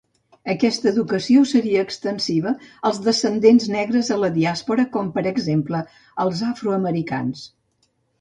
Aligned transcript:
Aquesta 0.51 0.87
educació 0.91 1.41
seria 1.49 1.83
extensiva 1.87 2.53
als 2.89 3.01
descendents 3.07 3.67
negres 3.73 4.09
a 4.15 4.17
la 4.23 4.29
diàspora, 4.39 4.87
com 4.97 5.13
per 5.19 5.25
exemple 5.33 5.83
els 6.25 6.43
afroamericans. 6.49 7.45